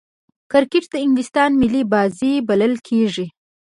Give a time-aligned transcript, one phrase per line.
[0.51, 3.27] کرکټ د انګلستان ملي بازي بلل کیږي.